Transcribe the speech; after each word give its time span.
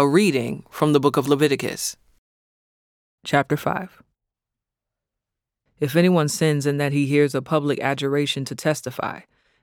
A 0.00 0.06
reading 0.06 0.64
from 0.70 0.92
the 0.92 1.00
book 1.00 1.16
of 1.16 1.26
Leviticus. 1.26 1.96
Chapter 3.24 3.56
5 3.56 4.00
If 5.80 5.96
anyone 5.96 6.28
sins 6.28 6.66
in 6.66 6.76
that 6.76 6.92
he 6.92 7.06
hears 7.06 7.34
a 7.34 7.42
public 7.42 7.80
adjuration 7.80 8.44
to 8.44 8.54
testify, 8.54 9.22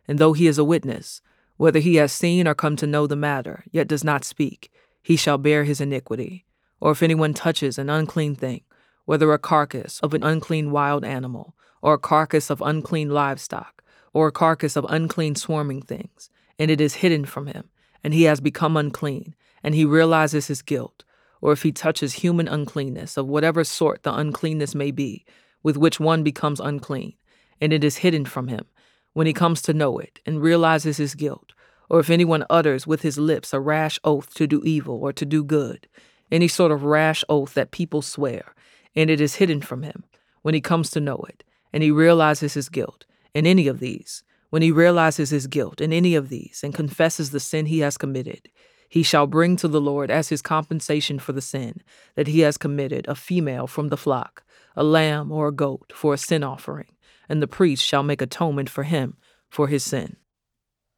and 0.09 0.19
though 0.19 0.33
he 0.33 0.47
is 0.47 0.57
a 0.57 0.65
witness, 0.65 1.21
whether 1.55 1.79
he 1.79 1.95
has 1.95 2.11
seen 2.11 2.49
or 2.49 2.53
come 2.53 2.75
to 2.75 2.85
know 2.85 3.07
the 3.07 3.15
matter, 3.15 3.63
yet 3.71 3.87
does 3.87 4.03
not 4.03 4.25
speak, 4.25 4.69
he 5.01 5.15
shall 5.15 5.37
bear 5.37 5.63
his 5.63 5.79
iniquity. 5.79 6.43
Or 6.81 6.91
if 6.91 7.01
anyone 7.01 7.33
touches 7.33 7.77
an 7.77 7.89
unclean 7.89 8.35
thing, 8.35 8.63
whether 9.05 9.31
a 9.31 9.39
carcass 9.39 10.01
of 10.01 10.13
an 10.13 10.23
unclean 10.23 10.69
wild 10.69 11.05
animal, 11.05 11.55
or 11.81 11.93
a 11.93 11.97
carcass 11.97 12.49
of 12.49 12.61
unclean 12.61 13.09
livestock, 13.09 13.81
or 14.11 14.27
a 14.27 14.33
carcass 14.33 14.75
of 14.75 14.85
unclean 14.89 15.35
swarming 15.35 15.81
things, 15.81 16.29
and 16.59 16.69
it 16.69 16.81
is 16.81 16.95
hidden 16.95 17.23
from 17.23 17.47
him, 17.47 17.69
and 18.03 18.13
he 18.13 18.23
has 18.23 18.41
become 18.41 18.75
unclean, 18.75 19.33
and 19.65 19.73
he 19.73 19.83
realizes 19.83 20.45
his 20.45 20.61
guilt, 20.61 21.03
or 21.41 21.51
if 21.51 21.63
he 21.63 21.71
touches 21.71 22.13
human 22.13 22.47
uncleanness 22.47 23.17
of 23.17 23.25
whatever 23.25 23.63
sort 23.63 24.03
the 24.03 24.13
uncleanness 24.13 24.75
may 24.75 24.91
be, 24.91 25.25
with 25.63 25.75
which 25.75 25.99
one 25.99 26.21
becomes 26.21 26.59
unclean, 26.59 27.15
and 27.59 27.73
it 27.73 27.83
is 27.83 27.97
hidden 27.97 28.25
from 28.25 28.47
him, 28.47 28.65
when 29.13 29.25
he 29.25 29.33
comes 29.33 29.63
to 29.63 29.73
know 29.73 29.97
it 29.97 30.19
and 30.23 30.39
realizes 30.39 30.97
his 30.97 31.15
guilt, 31.15 31.53
or 31.89 31.99
if 31.99 32.11
anyone 32.11 32.45
utters 32.47 32.85
with 32.85 33.01
his 33.01 33.17
lips 33.17 33.53
a 33.53 33.59
rash 33.59 33.97
oath 34.03 34.31
to 34.35 34.45
do 34.45 34.61
evil 34.63 34.99
or 35.01 35.11
to 35.11 35.25
do 35.25 35.43
good, 35.43 35.87
any 36.31 36.47
sort 36.47 36.71
of 36.71 36.83
rash 36.83 37.23
oath 37.27 37.55
that 37.55 37.71
people 37.71 38.03
swear, 38.03 38.53
and 38.95 39.09
it 39.09 39.19
is 39.19 39.35
hidden 39.37 39.61
from 39.61 39.81
him, 39.81 40.03
when 40.43 40.53
he 40.53 40.61
comes 40.61 40.91
to 40.91 40.99
know 40.99 41.25
it, 41.27 41.43
and 41.73 41.81
he 41.81 41.89
realizes 41.89 42.53
his 42.53 42.69
guilt, 42.69 43.07
in 43.33 43.47
any 43.47 43.65
of 43.65 43.79
these, 43.79 44.23
when 44.51 44.61
he 44.61 44.69
realizes 44.69 45.31
his 45.31 45.47
guilt 45.47 45.81
in 45.81 45.91
any 45.91 46.13
of 46.13 46.29
these 46.29 46.61
and 46.63 46.75
confesses 46.75 47.31
the 47.31 47.39
sin 47.39 47.65
he 47.65 47.79
has 47.79 47.97
committed, 47.97 48.47
he 48.89 49.03
shall 49.03 49.27
bring 49.27 49.55
to 49.57 49.67
the 49.67 49.81
Lord 49.81 50.11
as 50.11 50.29
his 50.29 50.41
compensation 50.41 51.19
for 51.19 51.31
the 51.31 51.41
sin 51.41 51.81
that 52.15 52.27
he 52.27 52.41
has 52.41 52.57
committed 52.57 53.07
a 53.07 53.15
female 53.15 53.67
from 53.67 53.89
the 53.89 53.97
flock, 53.97 54.43
a 54.75 54.83
lamb 54.83 55.31
or 55.31 55.47
a 55.47 55.53
goat 55.53 55.91
for 55.93 56.13
a 56.13 56.17
sin 56.17 56.43
offering, 56.43 56.87
and 57.27 57.41
the 57.41 57.47
priest 57.47 57.83
shall 57.83 58.03
make 58.03 58.21
atonement 58.21 58.69
for 58.69 58.83
him 58.83 59.17
for 59.49 59.67
his 59.67 59.83
sin. 59.83 60.17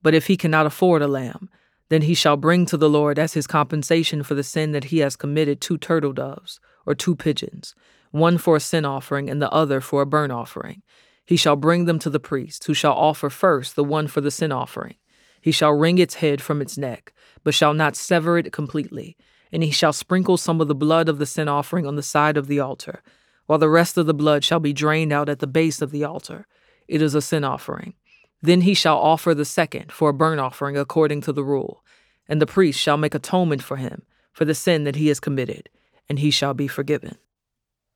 But 0.02 0.14
if 0.14 0.28
he 0.28 0.38
cannot 0.38 0.66
afford 0.66 1.02
a 1.02 1.08
lamb, 1.08 1.50
then 1.90 2.04
he 2.04 2.14
shall 2.14 2.38
bring 2.38 2.66
to 2.66 2.78
the 2.78 2.90
Lord 2.90 3.18
as 3.18 3.34
his 3.34 3.48
compensation 3.48 4.24
for 4.24 4.36
the 4.36 4.44
sin 4.44 4.74
that 4.74 4.86
he 4.86 5.00
has 5.00 5.16
committed 5.16 5.62
two 5.62 5.78
turtle 5.78 6.14
doves 6.14 6.60
or 6.86 6.94
two 6.94 7.16
pigeons, 7.16 7.76
one 8.12 8.38
for 8.38 8.56
a 8.56 8.60
sin 8.60 8.86
offering 8.86 9.30
and 9.30 9.42
the 9.42 9.52
other 9.52 9.80
for 9.80 10.02
a 10.02 10.06
burnt 10.06 10.32
offering. 10.32 10.82
He 11.26 11.38
shall 11.38 11.56
bring 11.56 11.86
them 11.86 12.00
to 12.00 12.10
the 12.10 12.20
priest, 12.20 12.64
who 12.66 12.74
shall 12.74 12.94
offer 12.94 13.30
first 13.30 13.76
the 13.76 13.84
one 13.84 14.08
for 14.08 14.22
the 14.22 14.32
sin 14.32 14.52
offering. 14.52 14.96
He 15.42 15.52
shall 15.52 15.74
wring 15.74 15.98
its 15.98 16.16
head 16.16 16.42
from 16.42 16.62
its 16.62 16.78
neck, 16.78 17.14
but 17.44 17.54
shall 17.54 17.74
not 17.74 17.96
sever 17.96 18.38
it 18.38 18.52
completely. 18.52 19.18
And 19.52 19.64
he 19.64 19.72
shall 19.72 19.94
sprinkle 19.94 20.38
some 20.38 20.60
of 20.60 20.68
the 20.68 20.76
blood 20.76 21.08
of 21.08 21.20
the 21.20 21.26
sin 21.26 21.48
offering 21.48 21.86
on 21.86 21.96
the 21.96 22.04
side 22.04 22.38
of 22.38 22.48
the 22.48 22.60
altar, 22.60 23.02
while 23.46 23.60
the 23.60 23.70
rest 23.70 23.98
of 23.98 24.06
the 24.06 24.14
blood 24.14 24.44
shall 24.44 24.60
be 24.60 24.74
drained 24.74 25.14
out 25.14 25.30
at 25.30 25.40
the 25.40 25.48
base 25.48 25.82
of 25.82 25.92
the 25.92 26.04
altar. 26.04 26.46
It 26.88 27.02
is 27.02 27.16
a 27.16 27.22
sin 27.22 27.44
offering. 27.44 27.94
Then 28.42 28.62
he 28.62 28.74
shall 28.74 28.98
offer 28.98 29.34
the 29.34 29.46
second 29.46 29.92
for 29.92 30.10
a 30.10 30.14
burnt 30.14 30.40
offering 30.40 30.78
according 30.78 31.22
to 31.22 31.34
the 31.34 31.44
rule, 31.44 31.84
and 32.28 32.42
the 32.42 32.46
priest 32.46 32.80
shall 32.80 32.98
make 32.98 33.16
atonement 33.16 33.64
for 33.64 33.78
him 33.78 34.04
for 34.32 34.46
the 34.46 34.54
sin 34.54 34.84
that 34.84 34.96
he 34.96 35.08
has 35.08 35.20
committed, 35.20 35.70
and 36.08 36.20
he 36.20 36.30
shall 36.30 36.54
be 36.54 36.68
forgiven. 36.68 37.18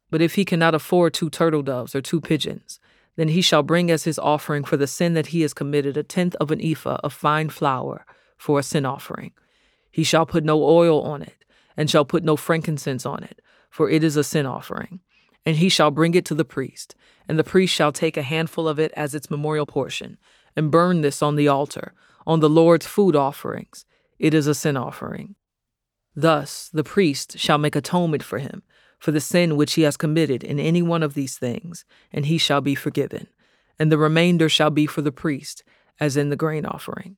But 0.09 0.22
if 0.22 0.36
he 0.36 0.45
cannot 0.45 0.73
afford 0.73 1.14
two 1.14 1.30
turtle 1.30 1.61
doves 1.61 1.95
or 1.95 2.02
two 2.02 2.20
pigeons, 2.20 2.80
then 3.16 3.28
he 3.28 3.42
shall 3.42 3.61
bring 3.61 3.92
as 3.92 4.05
his 4.05 4.17
offering 4.17 4.64
for 4.64 4.78
the 4.78 4.88
sin 4.88 5.14
that 5.14 5.28
he 5.28 5.42
has 5.42 5.53
committed 5.53 5.98
a 5.98 6.03
tenth 6.03 6.36
of 6.36 6.50
an 6.50 6.61
ephah 6.61 6.98
of 7.03 7.14
fine 7.14 7.50
flour 7.50 8.05
for 8.42 8.58
a 8.58 8.64
sin 8.64 8.88
offering. 8.88 9.31
He 9.92 10.03
shall 10.03 10.25
put 10.25 10.44
no 10.44 10.64
oil 10.64 11.03
on 11.03 11.22
it, 11.22 11.45
and 11.78 11.88
shall 11.88 12.03
put 12.03 12.23
no 12.23 12.36
frankincense 12.36 13.06
on 13.06 13.23
it, 13.23 13.39
for 13.70 13.88
it 13.88 14.03
is 14.03 14.17
a 14.17 14.23
sin 14.23 14.48
offering. 14.48 15.00
And 15.45 15.58
he 15.58 15.70
shall 15.70 15.92
bring 15.92 16.16
it 16.16 16.25
to 16.25 16.36
the 16.36 16.44
priest, 16.44 16.95
and 17.28 17.38
the 17.38 17.44
priest 17.44 17.72
shall 17.72 17.92
take 17.92 18.17
a 18.17 18.23
handful 18.23 18.67
of 18.67 18.80
it 18.80 18.92
as 18.95 19.14
its 19.14 19.30
memorial 19.30 19.67
portion, 19.67 20.17
and 20.55 20.71
burn 20.71 21.02
this 21.02 21.21
on 21.21 21.36
the 21.36 21.48
altar, 21.48 21.93
on 22.26 22.39
the 22.39 22.49
Lord's 22.49 22.88
food 22.88 23.16
offerings. 23.16 23.86
It 24.17 24.33
is 24.33 24.48
a 24.48 24.55
sin 24.55 24.76
offering. 24.76 25.36
Thus 26.16 26.67
the 26.73 26.83
priest 26.83 27.37
shall 27.37 27.60
make 27.60 27.76
atonement 27.76 28.23
for 28.23 28.39
him 28.39 28.64
for 28.98 29.11
the 29.11 29.21
sin 29.21 29.55
which 29.55 29.73
he 29.73 29.83
has 29.83 29.98
committed 29.98 30.43
in 30.43 30.60
any 30.60 30.82
one 30.82 31.02
of 31.04 31.14
these 31.14 31.37
things, 31.37 31.86
and 32.11 32.26
he 32.26 32.37
shall 32.37 32.61
be 32.61 32.76
forgiven. 32.76 33.27
And 33.80 33.92
the 33.92 33.98
remainder 33.98 34.48
shall 34.48 34.70
be 34.70 34.86
for 34.86 35.02
the 35.02 35.11
priest, 35.11 35.64
as 35.99 36.16
in 36.17 36.30
the 36.30 36.36
grain 36.36 36.66
offering. 36.66 37.17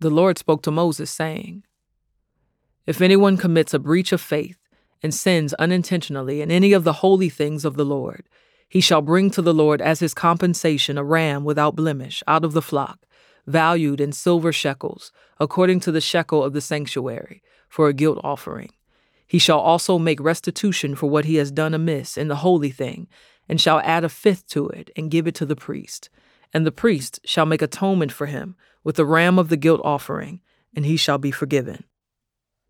The 0.00 0.10
Lord 0.10 0.38
spoke 0.38 0.62
to 0.62 0.70
Moses, 0.70 1.10
saying, 1.10 1.64
If 2.86 3.00
anyone 3.00 3.36
commits 3.36 3.74
a 3.74 3.80
breach 3.80 4.12
of 4.12 4.20
faith 4.20 4.58
and 5.02 5.12
sins 5.12 5.54
unintentionally 5.54 6.40
in 6.40 6.52
any 6.52 6.72
of 6.72 6.84
the 6.84 6.94
holy 6.94 7.28
things 7.28 7.64
of 7.64 7.76
the 7.76 7.84
Lord, 7.84 8.28
he 8.68 8.80
shall 8.80 9.02
bring 9.02 9.30
to 9.30 9.42
the 9.42 9.54
Lord 9.54 9.80
as 9.80 9.98
his 9.98 10.14
compensation 10.14 10.98
a 10.98 11.04
ram 11.04 11.44
without 11.44 11.74
blemish 11.74 12.22
out 12.28 12.44
of 12.44 12.52
the 12.52 12.62
flock, 12.62 13.06
valued 13.46 14.00
in 14.00 14.12
silver 14.12 14.52
shekels, 14.52 15.10
according 15.40 15.80
to 15.80 15.90
the 15.90 16.00
shekel 16.00 16.44
of 16.44 16.52
the 16.52 16.60
sanctuary, 16.60 17.42
for 17.68 17.88
a 17.88 17.94
guilt 17.94 18.20
offering. 18.22 18.70
He 19.26 19.38
shall 19.38 19.58
also 19.58 19.98
make 19.98 20.20
restitution 20.20 20.94
for 20.94 21.10
what 21.10 21.24
he 21.24 21.36
has 21.36 21.50
done 21.50 21.74
amiss 21.74 22.16
in 22.16 22.28
the 22.28 22.36
holy 22.36 22.70
thing, 22.70 23.08
and 23.48 23.60
shall 23.60 23.80
add 23.80 24.04
a 24.04 24.08
fifth 24.08 24.46
to 24.48 24.68
it, 24.68 24.90
and 24.96 25.10
give 25.10 25.26
it 25.26 25.34
to 25.36 25.46
the 25.46 25.56
priest. 25.56 26.08
And 26.52 26.66
the 26.66 26.72
priest 26.72 27.20
shall 27.24 27.46
make 27.46 27.62
atonement 27.62 28.12
for 28.12 28.26
him 28.26 28.56
with 28.84 28.96
the 28.96 29.04
ram 29.04 29.38
of 29.38 29.48
the 29.48 29.56
guilt 29.56 29.80
offering, 29.84 30.40
and 30.74 30.84
he 30.86 30.96
shall 30.96 31.18
be 31.18 31.30
forgiven. 31.30 31.84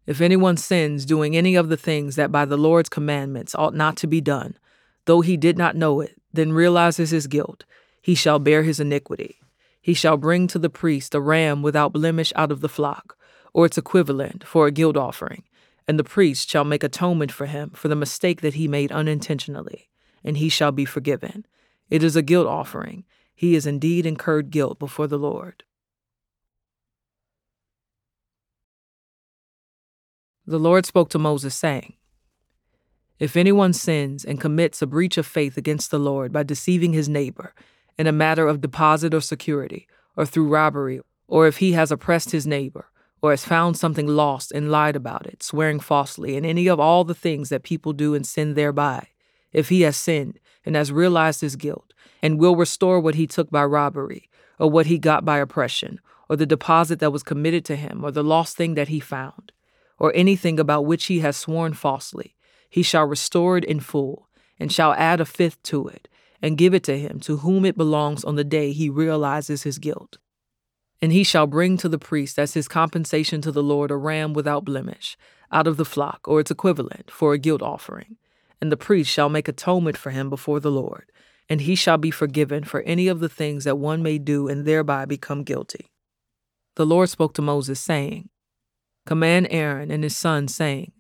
If 0.06 0.20
anyone 0.20 0.56
sins 0.56 1.04
doing 1.04 1.36
any 1.36 1.54
of 1.54 1.68
the 1.68 1.76
things 1.76 2.16
that 2.16 2.32
by 2.32 2.44
the 2.44 2.56
Lord's 2.56 2.88
commandments 2.88 3.54
ought 3.54 3.74
not 3.74 3.96
to 3.98 4.06
be 4.06 4.20
done, 4.20 4.56
though 5.04 5.20
he 5.20 5.36
did 5.36 5.58
not 5.58 5.76
know 5.76 6.00
it, 6.00 6.20
then 6.32 6.52
realizes 6.52 7.10
his 7.10 7.26
guilt, 7.26 7.64
he 8.00 8.14
shall 8.14 8.38
bear 8.38 8.62
his 8.62 8.80
iniquity. 8.80 9.36
He 9.80 9.94
shall 9.94 10.16
bring 10.16 10.46
to 10.48 10.58
the 10.58 10.70
priest 10.70 11.14
a 11.14 11.20
ram 11.20 11.62
without 11.62 11.92
blemish 11.92 12.32
out 12.36 12.50
of 12.50 12.60
the 12.60 12.68
flock, 12.68 13.16
or 13.52 13.66
its 13.66 13.78
equivalent, 13.78 14.46
for 14.46 14.66
a 14.66 14.72
guilt 14.72 14.96
offering 14.96 15.44
and 15.88 15.98
the 15.98 16.04
priest 16.04 16.50
shall 16.50 16.64
make 16.64 16.84
atonement 16.84 17.32
for 17.32 17.46
him 17.46 17.70
for 17.70 17.88
the 17.88 17.96
mistake 17.96 18.42
that 18.42 18.54
he 18.54 18.68
made 18.68 18.92
unintentionally, 18.92 19.88
and 20.22 20.36
he 20.36 20.50
shall 20.50 20.70
be 20.70 20.84
forgiven. 20.84 21.46
It 21.88 22.02
is 22.02 22.14
a 22.14 22.22
guilt 22.22 22.46
offering. 22.46 23.04
He 23.38 23.54
has 23.54 23.66
indeed 23.66 24.04
incurred 24.04 24.50
guilt 24.50 24.80
before 24.80 25.06
the 25.06 25.16
Lord. 25.16 25.62
The 30.44 30.58
Lord 30.58 30.84
spoke 30.84 31.08
to 31.10 31.20
Moses, 31.20 31.54
saying, 31.54 31.94
If 33.20 33.36
anyone 33.36 33.72
sins 33.74 34.24
and 34.24 34.40
commits 34.40 34.82
a 34.82 34.88
breach 34.88 35.16
of 35.16 35.24
faith 35.24 35.56
against 35.56 35.92
the 35.92 36.00
Lord 36.00 36.32
by 36.32 36.42
deceiving 36.42 36.94
his 36.94 37.08
neighbor 37.08 37.54
in 37.96 38.08
a 38.08 38.12
matter 38.12 38.48
of 38.48 38.60
deposit 38.60 39.14
or 39.14 39.20
security, 39.20 39.86
or 40.16 40.26
through 40.26 40.48
robbery, 40.48 41.00
or 41.28 41.46
if 41.46 41.58
he 41.58 41.74
has 41.74 41.92
oppressed 41.92 42.32
his 42.32 42.44
neighbor, 42.44 42.86
or 43.22 43.30
has 43.30 43.44
found 43.44 43.76
something 43.76 44.08
lost 44.08 44.50
and 44.50 44.72
lied 44.72 44.96
about 44.96 45.26
it, 45.26 45.44
swearing 45.44 45.78
falsely, 45.78 46.36
and 46.36 46.44
any 46.44 46.66
of 46.66 46.80
all 46.80 47.04
the 47.04 47.14
things 47.14 47.50
that 47.50 47.62
people 47.62 47.92
do 47.92 48.16
and 48.16 48.26
sin 48.26 48.54
thereby, 48.54 49.06
if 49.52 49.68
he 49.68 49.82
has 49.82 49.96
sinned 49.96 50.40
and 50.66 50.74
has 50.74 50.90
realized 50.90 51.40
his 51.40 51.54
guilt, 51.54 51.94
and 52.22 52.38
will 52.38 52.56
restore 52.56 53.00
what 53.00 53.14
he 53.14 53.26
took 53.26 53.50
by 53.50 53.64
robbery, 53.64 54.28
or 54.58 54.70
what 54.70 54.86
he 54.86 54.98
got 54.98 55.24
by 55.24 55.38
oppression, 55.38 56.00
or 56.28 56.36
the 56.36 56.46
deposit 56.46 56.98
that 57.00 57.12
was 57.12 57.22
committed 57.22 57.64
to 57.64 57.76
him, 57.76 58.04
or 58.04 58.10
the 58.10 58.22
lost 58.22 58.56
thing 58.56 58.74
that 58.74 58.88
he 58.88 59.00
found, 59.00 59.52
or 59.98 60.12
anything 60.14 60.58
about 60.58 60.86
which 60.86 61.06
he 61.06 61.20
has 61.20 61.36
sworn 61.36 61.72
falsely, 61.72 62.34
he 62.68 62.82
shall 62.82 63.04
restore 63.04 63.56
it 63.56 63.64
in 63.64 63.80
full, 63.80 64.28
and 64.58 64.72
shall 64.72 64.92
add 64.94 65.20
a 65.20 65.24
fifth 65.24 65.62
to 65.62 65.88
it, 65.88 66.08
and 66.42 66.58
give 66.58 66.74
it 66.74 66.84
to 66.84 66.98
him 66.98 67.18
to 67.20 67.38
whom 67.38 67.64
it 67.64 67.76
belongs 67.76 68.24
on 68.24 68.36
the 68.36 68.44
day 68.44 68.72
he 68.72 68.88
realizes 68.88 69.62
his 69.62 69.78
guilt. 69.78 70.18
And 71.00 71.12
he 71.12 71.22
shall 71.22 71.46
bring 71.46 71.76
to 71.78 71.88
the 71.88 71.98
priest 71.98 72.38
as 72.38 72.54
his 72.54 72.68
compensation 72.68 73.40
to 73.42 73.52
the 73.52 73.62
Lord 73.62 73.90
a 73.90 73.96
ram 73.96 74.32
without 74.32 74.64
blemish, 74.64 75.16
out 75.50 75.66
of 75.66 75.76
the 75.76 75.84
flock, 75.84 76.26
or 76.26 76.40
its 76.40 76.50
equivalent, 76.50 77.10
for 77.10 77.32
a 77.32 77.38
guilt 77.38 77.62
offering. 77.62 78.16
And 78.60 78.72
the 78.72 78.76
priest 78.76 79.10
shall 79.10 79.28
make 79.28 79.46
atonement 79.46 79.96
for 79.96 80.10
him 80.10 80.28
before 80.28 80.58
the 80.60 80.72
Lord, 80.72 81.10
and 81.48 81.62
he 81.62 81.74
shall 81.74 81.98
be 81.98 82.10
forgiven 82.10 82.64
for 82.64 82.82
any 82.82 83.08
of 83.08 83.20
the 83.20 83.28
things 83.28 83.64
that 83.64 83.78
one 83.78 84.02
may 84.02 84.18
do 84.18 84.48
and 84.48 84.64
thereby 84.64 85.04
become 85.04 85.42
guilty. 85.42 85.86
The 86.76 86.86
Lord 86.86 87.08
spoke 87.08 87.34
to 87.34 87.42
Moses, 87.42 87.80
saying, 87.80 88.28
Command 89.06 89.48
Aaron 89.50 89.90
and 89.90 90.04
his 90.04 90.16
sons, 90.16 90.54
saying, 90.54 90.92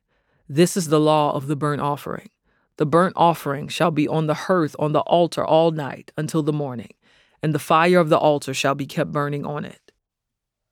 This 0.48 0.76
is 0.76 0.88
the 0.88 1.00
law 1.00 1.34
of 1.34 1.46
the 1.46 1.56
burnt 1.56 1.82
offering. 1.82 2.30
The 2.78 2.86
burnt 2.86 3.14
offering 3.16 3.68
shall 3.68 3.90
be 3.90 4.08
on 4.08 4.26
the 4.26 4.34
hearth 4.34 4.74
on 4.78 4.92
the 4.92 5.00
altar 5.00 5.44
all 5.44 5.70
night 5.70 6.12
until 6.16 6.42
the 6.42 6.52
morning, 6.52 6.94
and 7.42 7.54
the 7.54 7.58
fire 7.58 7.98
of 7.98 8.08
the 8.08 8.18
altar 8.18 8.54
shall 8.54 8.74
be 8.74 8.86
kept 8.86 9.12
burning 9.12 9.44
on 9.44 9.64
it. 9.64 9.92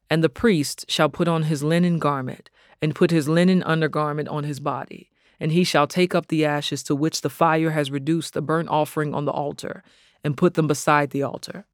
And 0.08 0.24
the 0.24 0.28
priest 0.28 0.86
shall 0.88 1.08
put 1.08 1.28
on 1.28 1.44
his 1.44 1.62
linen 1.62 1.98
garment, 1.98 2.48
and 2.80 2.94
put 2.94 3.10
his 3.10 3.28
linen 3.28 3.62
undergarment 3.62 4.28
on 4.28 4.44
his 4.44 4.60
body, 4.60 5.10
and 5.38 5.52
he 5.52 5.64
shall 5.64 5.86
take 5.86 6.14
up 6.14 6.28
the 6.28 6.44
ashes 6.44 6.82
to 6.84 6.94
which 6.94 7.20
the 7.20 7.30
fire 7.30 7.70
has 7.70 7.90
reduced 7.90 8.34
the 8.34 8.42
burnt 8.42 8.68
offering 8.68 9.14
on 9.14 9.24
the 9.24 9.32
altar, 9.32 9.82
and 10.24 10.36
put 10.36 10.54
them 10.54 10.66
beside 10.66 11.10
the 11.10 11.22
altar. 11.22 11.66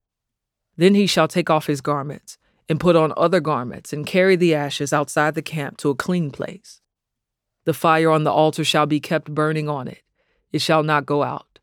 Then 0.77 0.95
he 0.95 1.07
shall 1.07 1.29
take 1.29 1.51
off 1.51 1.67
his 1.67 1.81
garments, 1.81 2.39
and 2.69 2.81
put 2.81 2.97
on 2.97 3.13
other 3.17 3.41
garments, 3.41 3.93
and 3.93 4.07
carry 4.07 4.37
the 4.37 4.55
ashes 4.55 4.93
outside 4.93 5.35
the 5.35 5.43
camp 5.43 5.77
to 5.79 5.91
a 5.91 5.95
clean 5.95 6.31
place. 6.31 6.81
The 7.65 7.75
fire 7.75 8.11
on 8.11 8.25
the 8.25 8.33
altar 8.33 8.65
shall 8.65 8.87
be 8.87 9.01
kept 9.01 9.33
burning 9.33 9.69
on 9.69 9.89
it, 9.89 10.03
it 10.53 10.61
shall 10.61 10.83
not 10.83 11.07
go 11.07 11.23
out. 11.23 11.59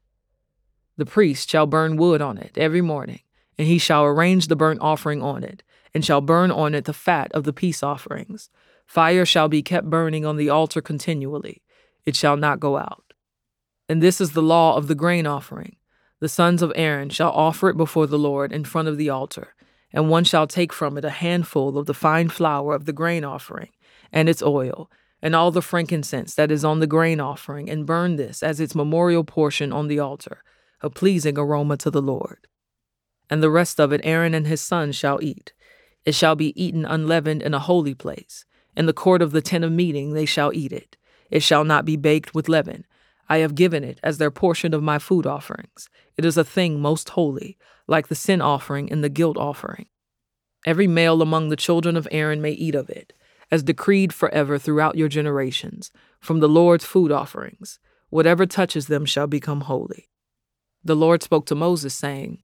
The 0.97 1.05
priest 1.05 1.49
shall 1.49 1.65
burn 1.65 1.95
wood 1.97 2.21
on 2.21 2.37
it 2.37 2.57
every 2.57 2.81
morning, 2.81 3.21
and 3.57 3.67
he 3.67 3.77
shall 3.77 4.03
arrange 4.03 4.47
the 4.47 4.55
burnt 4.55 4.81
offering 4.81 5.21
on 5.21 5.43
it, 5.43 5.63
and 5.93 6.03
shall 6.03 6.21
burn 6.21 6.51
on 6.51 6.75
it 6.75 6.85
the 6.85 6.93
fat 6.93 7.31
of 7.33 7.43
the 7.43 7.53
peace 7.53 7.83
offerings. 7.83 8.49
Fire 8.85 9.25
shall 9.25 9.47
be 9.47 9.61
kept 9.61 9.89
burning 9.89 10.25
on 10.25 10.37
the 10.37 10.49
altar 10.49 10.81
continually, 10.81 11.61
it 12.05 12.15
shall 12.15 12.37
not 12.37 12.59
go 12.59 12.77
out. 12.77 13.13
And 13.87 14.01
this 14.01 14.21
is 14.21 14.31
the 14.31 14.41
law 14.41 14.75
of 14.75 14.87
the 14.87 14.95
grain 14.95 15.25
offering. 15.25 15.75
The 16.19 16.29
sons 16.29 16.61
of 16.61 16.73
Aaron 16.75 17.09
shall 17.09 17.31
offer 17.31 17.69
it 17.69 17.77
before 17.77 18.05
the 18.05 18.19
Lord 18.19 18.51
in 18.51 18.65
front 18.65 18.87
of 18.87 18.97
the 18.97 19.09
altar, 19.09 19.55
and 19.91 20.09
one 20.09 20.23
shall 20.23 20.47
take 20.47 20.73
from 20.73 20.97
it 20.97 21.05
a 21.05 21.09
handful 21.09 21.77
of 21.77 21.85
the 21.85 21.93
fine 21.93 22.29
flour 22.29 22.75
of 22.75 22.85
the 22.85 22.93
grain 22.93 23.23
offering, 23.23 23.69
and 24.11 24.27
its 24.27 24.43
oil, 24.43 24.91
and 25.21 25.35
all 25.35 25.51
the 25.51 25.61
frankincense 25.61 26.35
that 26.35 26.51
is 26.51 26.65
on 26.65 26.79
the 26.79 26.87
grain 26.87 27.19
offering, 27.19 27.69
and 27.69 27.85
burn 27.85 28.15
this 28.15 28.43
as 28.43 28.59
its 28.59 28.75
memorial 28.75 29.23
portion 29.23 29.71
on 29.71 29.87
the 29.87 29.99
altar, 29.99 30.43
a 30.81 30.89
pleasing 30.89 31.37
aroma 31.37 31.77
to 31.77 31.89
the 31.89 32.01
Lord. 32.01 32.47
And 33.29 33.43
the 33.43 33.49
rest 33.49 33.79
of 33.79 33.91
it 33.93 34.01
Aaron 34.03 34.33
and 34.33 34.47
his 34.47 34.61
sons 34.61 34.95
shall 34.95 35.19
eat. 35.21 35.53
It 36.05 36.15
shall 36.15 36.35
be 36.35 36.59
eaten 36.61 36.85
unleavened 36.85 37.43
in 37.43 37.53
a 37.53 37.59
holy 37.59 37.93
place. 37.93 38.45
In 38.75 38.85
the 38.85 38.93
court 38.93 39.21
of 39.21 39.31
the 39.31 39.41
tent 39.41 39.63
of 39.63 39.71
meeting 39.71 40.13
they 40.13 40.25
shall 40.25 40.53
eat 40.53 40.71
it. 40.71 40.97
It 41.29 41.43
shall 41.43 41.63
not 41.63 41.85
be 41.85 41.95
baked 41.95 42.33
with 42.33 42.49
leaven. 42.49 42.85
I 43.27 43.37
have 43.39 43.55
given 43.55 43.83
it 43.83 43.99
as 44.01 44.17
their 44.17 44.31
portion 44.31 44.73
of 44.73 44.83
my 44.83 44.97
food 44.97 45.27
offerings. 45.27 45.89
It 46.17 46.25
is 46.25 46.37
a 46.37 46.43
thing 46.43 46.81
most 46.81 47.09
holy, 47.09 47.57
like 47.87 48.07
the 48.07 48.15
sin 48.15 48.41
offering 48.41 48.91
and 48.91 49.03
the 49.03 49.09
guilt 49.09 49.37
offering. 49.37 49.87
Every 50.65 50.87
male 50.87 51.21
among 51.21 51.49
the 51.49 51.55
children 51.55 51.95
of 51.95 52.07
Aaron 52.11 52.41
may 52.41 52.51
eat 52.51 52.75
of 52.75 52.89
it 52.89 53.13
as 53.51 53.63
decreed 53.63 54.13
forever 54.13 54.57
throughout 54.57 54.95
your 54.95 55.07
generations, 55.07 55.91
from 56.19 56.39
the 56.39 56.49
Lord's 56.49 56.85
food 56.85 57.11
offerings. 57.11 57.79
Whatever 58.09 58.45
touches 58.45 58.87
them 58.87 59.05
shall 59.05 59.27
become 59.27 59.61
holy. 59.61 60.09
The 60.83 60.95
Lord 60.95 61.23
spoke 61.23 61.45
to 61.47 61.55
Moses, 61.55 61.93
saying, 61.93 62.43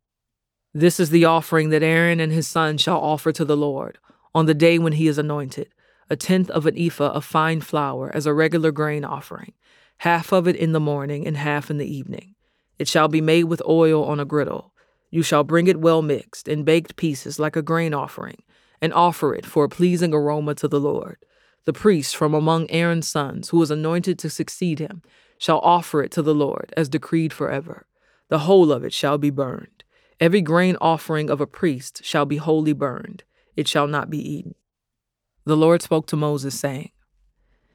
This 0.74 1.00
is 1.00 1.10
the 1.10 1.26
offering 1.26 1.70
that 1.70 1.84
Aaron 1.84 2.20
and 2.20 2.32
his 2.32 2.48
sons 2.48 2.82
shall 2.82 3.00
offer 3.00 3.32
to 3.32 3.46
the 3.46 3.58
Lord 3.58 3.98
on 4.34 4.46
the 4.46 4.54
day 4.54 4.78
when 4.78 4.94
he 4.94 5.08
is 5.08 5.18
anointed 5.18 5.70
a 6.10 6.16
tenth 6.16 6.50
of 6.52 6.66
an 6.66 6.78
ephah 6.78 7.12
of 7.12 7.26
fine 7.26 7.62
flour 7.62 8.12
as 8.14 8.26
a 8.26 8.34
regular 8.34 8.72
grain 8.72 9.04
offering, 9.04 9.54
half 10.00 10.32
of 10.32 10.48
it 10.48 10.56
in 10.56 10.72
the 10.72 10.80
morning 10.80 11.26
and 11.26 11.38
half 11.38 11.70
in 11.70 11.78
the 11.78 11.92
evening. 11.92 12.36
It 12.78 12.88
shall 12.88 13.08
be 13.08 13.22
made 13.22 13.46
with 13.46 13.62
oil 13.68 14.04
on 14.04 14.20
a 14.20 14.26
griddle. 14.26 14.74
You 15.10 15.24
shall 15.24 15.44
bring 15.44 15.68
it 15.68 15.80
well 15.80 16.02
mixed 16.02 16.48
in 16.48 16.64
baked 16.64 16.96
pieces 16.96 17.40
like 17.40 17.56
a 17.56 17.62
grain 17.62 17.94
offering 17.94 18.44
and 18.82 18.94
offer 18.94 19.34
it 19.34 19.46
for 19.46 19.64
a 19.64 19.70
pleasing 19.70 20.14
aroma 20.14 20.56
to 20.56 20.68
the 20.68 20.80
Lord. 20.80 21.18
The 21.66 21.74
priest 21.74 22.16
from 22.16 22.34
among 22.34 22.70
Aaron's 22.70 23.08
sons, 23.08 23.50
who 23.50 23.62
is 23.62 23.72
anointed 23.72 24.20
to 24.20 24.30
succeed 24.30 24.80
him, 24.80 25.02
shall 25.38 25.60
offer 25.60 26.04
it 26.04 26.12
to 26.12 26.22
the 26.22 26.36
Lord, 26.36 26.74
as 26.78 26.90
decreed 26.90 27.34
forever. 27.34 27.88
The 28.30 28.40
whole 28.40 28.72
of 28.72 28.84
it 28.84 28.94
shall 28.94 29.18
be 29.18 29.30
burned. 29.32 29.84
Every 30.20 30.42
grain 30.42 30.78
offering 30.80 31.30
of 31.30 31.42
a 31.42 31.48
priest 31.48 32.04
shall 32.04 32.26
be 32.26 32.38
wholly 32.38 32.74
burned, 32.74 33.24
it 33.56 33.68
shall 33.68 33.88
not 33.88 34.10
be 34.10 34.20
eaten. 34.20 34.56
The 35.46 35.56
Lord 35.56 35.84
spoke 35.84 36.08
to 36.08 36.16
Moses, 36.16 36.60
saying, 36.60 36.90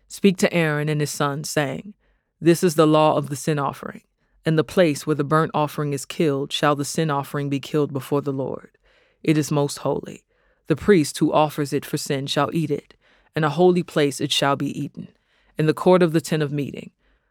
Speak 0.08 0.36
to 0.38 0.52
Aaron 0.52 0.88
and 0.88 1.00
his 1.00 1.10
sons, 1.10 1.48
saying, 1.48 1.94
This 2.40 2.64
is 2.64 2.74
the 2.74 2.86
law 2.86 3.16
of 3.16 3.28
the 3.28 3.36
sin 3.36 3.60
offering. 3.60 4.02
In 4.44 4.56
the 4.56 4.64
place 4.64 5.06
where 5.06 5.14
the 5.14 5.22
burnt 5.22 5.52
offering 5.54 5.92
is 5.92 6.04
killed 6.04 6.52
shall 6.52 6.74
the 6.74 6.84
sin 6.84 7.10
offering 7.10 7.48
be 7.48 7.60
killed 7.60 7.92
before 7.92 8.22
the 8.22 8.32
Lord. 8.32 8.76
It 9.22 9.38
is 9.38 9.52
most 9.52 9.78
holy. 9.78 10.24
The 10.66 10.74
priest 10.74 11.18
who 11.18 11.32
offers 11.32 11.72
it 11.72 11.84
for 11.84 11.96
sin 11.96 12.26
shall 12.26 12.50
eat 12.52 12.72
it. 12.72 12.94
In 13.36 13.44
a 13.44 13.50
holy 13.50 13.84
place 13.84 14.20
it 14.20 14.32
shall 14.32 14.56
be 14.56 14.76
eaten. 14.76 15.08
In 15.56 15.66
the 15.66 15.74
court 15.74 16.02
of 16.02 16.12
the 16.12 16.20
tent 16.20 16.42
of 16.42 16.52
meeting. 16.52 16.90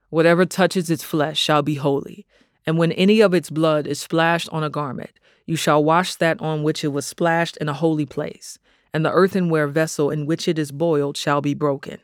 Whatever 0.10 0.46
touches 0.46 0.90
its 0.90 1.04
flesh 1.04 1.38
shall 1.38 1.64
be 1.64 1.76
holy. 1.76 2.26
And 2.66 2.78
when 2.78 2.94
any 2.94 3.20
of 3.20 3.34
its 3.34 3.50
blood 3.50 3.88
is 3.88 4.00
splashed 4.00 4.48
on 4.54 4.64
a 4.64 4.70
garment, 4.70 5.20
you 5.46 5.58
shall 5.58 5.84
wash 5.84 6.16
that 6.16 6.40
on 6.40 6.64
which 6.64 6.84
it 6.84 6.90
was 6.90 7.06
splashed 7.06 7.58
in 7.58 7.68
a 7.68 7.74
holy 7.74 8.06
place. 8.06 8.58
And 8.94 9.06
the 9.06 9.12
earthenware 9.12 9.68
vessel 9.68 10.10
in 10.10 10.26
which 10.26 10.48
it 10.48 10.58
is 10.58 10.72
boiled 10.72 11.18
shall 11.18 11.42
be 11.42 11.54
broken. 11.54 12.00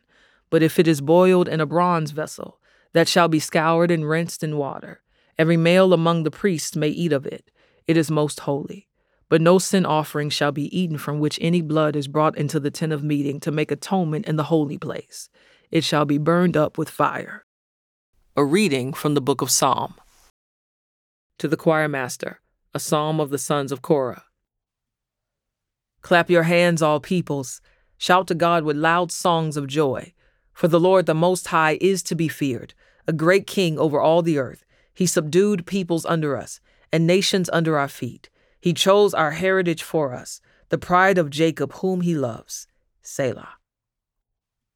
But 0.49 0.61
if 0.61 0.77
it 0.79 0.87
is 0.87 1.01
boiled 1.01 1.47
in 1.47 1.59
a 1.59 1.65
bronze 1.65 2.11
vessel, 2.11 2.59
that 2.93 3.07
shall 3.07 3.27
be 3.27 3.39
scoured 3.39 3.91
and 3.91 4.07
rinsed 4.07 4.43
in 4.43 4.57
water. 4.57 5.01
Every 5.37 5.57
male 5.57 5.91
among 5.93 6.23
the 6.23 6.31
priests 6.31 6.75
may 6.75 6.87
eat 6.89 7.11
of 7.11 7.25
it. 7.25 7.51
It 7.87 7.97
is 7.97 8.09
most 8.09 8.41
holy. 8.41 8.87
But 9.27 9.41
no 9.41 9.59
sin 9.59 9.85
offering 9.85 10.29
shall 10.29 10.51
be 10.51 10.75
eaten 10.77 10.97
from 10.97 11.19
which 11.19 11.39
any 11.41 11.61
blood 11.61 11.95
is 11.95 12.07
brought 12.07 12.37
into 12.37 12.59
the 12.59 12.71
tent 12.71 12.93
of 12.93 13.03
meeting 13.03 13.39
to 13.41 13.51
make 13.51 13.71
atonement 13.71 14.27
in 14.27 14.35
the 14.35 14.43
holy 14.43 14.77
place. 14.77 15.29
It 15.71 15.83
shall 15.83 16.05
be 16.05 16.17
burned 16.17 16.55
up 16.55 16.77
with 16.77 16.89
fire. 16.89 17.43
A 18.37 18.45
reading 18.45 18.93
from 18.93 19.13
the 19.13 19.21
book 19.21 19.41
of 19.41 19.49
Psalm. 19.49 19.95
To 21.39 21.47
the 21.47 21.57
choir 21.57 21.87
master, 21.87 22.39
a 22.73 22.79
psalm 22.79 23.19
of 23.19 23.29
the 23.29 23.37
sons 23.37 23.71
of 23.71 23.81
Korah. 23.81 24.23
Clap 26.05 26.29
your 26.29 26.43
hands, 26.43 26.83
all 26.83 26.99
peoples. 26.99 27.61
Shout 27.97 28.27
to 28.27 28.35
God 28.35 28.63
with 28.63 28.77
loud 28.77 29.11
songs 29.11 29.57
of 29.57 29.65
joy. 29.65 30.13
For 30.53 30.67
the 30.67 30.79
Lord 30.79 31.07
the 31.07 31.15
Most 31.15 31.47
High 31.47 31.79
is 31.81 32.03
to 32.03 32.13
be 32.13 32.27
feared, 32.27 32.75
a 33.07 33.11
great 33.11 33.47
king 33.47 33.79
over 33.79 33.99
all 33.99 34.21
the 34.21 34.37
earth. 34.37 34.63
He 34.93 35.07
subdued 35.07 35.65
peoples 35.65 36.05
under 36.05 36.37
us, 36.37 36.59
and 36.93 37.07
nations 37.07 37.49
under 37.51 37.79
our 37.79 37.87
feet. 37.87 38.29
He 38.61 38.71
chose 38.71 39.15
our 39.15 39.31
heritage 39.31 39.81
for 39.81 40.13
us, 40.13 40.41
the 40.69 40.77
pride 40.77 41.17
of 41.17 41.31
Jacob, 41.31 41.73
whom 41.73 42.01
he 42.01 42.13
loves. 42.13 42.67
Selah. 43.01 43.55